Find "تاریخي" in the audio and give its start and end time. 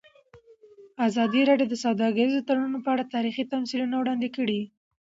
3.15-3.43